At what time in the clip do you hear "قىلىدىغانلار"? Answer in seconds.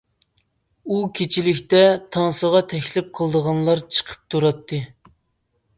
3.19-3.87